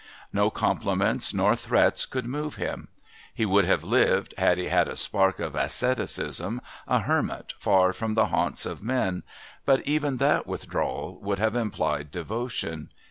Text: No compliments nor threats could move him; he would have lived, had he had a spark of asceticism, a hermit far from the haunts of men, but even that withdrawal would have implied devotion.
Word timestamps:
No 0.33 0.49
compliments 0.49 1.31
nor 1.31 1.55
threats 1.55 2.07
could 2.07 2.25
move 2.25 2.55
him; 2.55 2.87
he 3.31 3.45
would 3.45 3.65
have 3.65 3.83
lived, 3.83 4.33
had 4.35 4.57
he 4.57 4.65
had 4.69 4.87
a 4.87 4.95
spark 4.95 5.39
of 5.39 5.53
asceticism, 5.53 6.59
a 6.87 7.01
hermit 7.01 7.53
far 7.59 7.93
from 7.93 8.15
the 8.15 8.25
haunts 8.33 8.65
of 8.65 8.81
men, 8.81 9.21
but 9.63 9.85
even 9.87 10.17
that 10.17 10.47
withdrawal 10.47 11.19
would 11.21 11.37
have 11.37 11.55
implied 11.55 12.09
devotion. 12.09 12.89